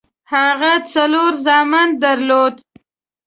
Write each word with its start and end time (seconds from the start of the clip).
هغه 0.33 0.73
څلور 0.93 1.31
زامن 1.45 1.89
درلودل. 2.01 2.63